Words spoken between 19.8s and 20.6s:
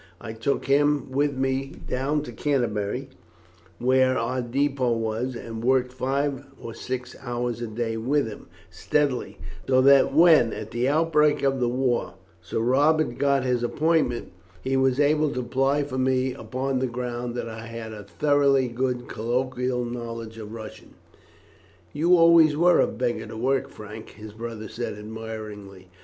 knowledge of